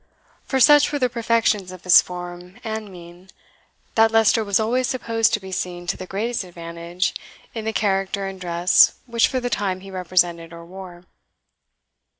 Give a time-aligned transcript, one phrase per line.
[0.45, 3.29] For such were the perfections of his form and mien,
[3.93, 7.13] that Leicester was always supposed to be seen to the greatest advantage
[7.53, 11.03] in the character and dress which for the time he represented or wore.